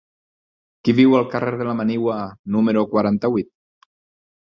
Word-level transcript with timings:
Qui 0.87 0.95
viu 1.01 1.13
al 1.19 1.27
carrer 1.35 1.53
de 1.61 1.69
la 1.69 1.77
Manigua 1.83 2.19
número 2.59 2.87
quaranta-vuit? 2.97 3.55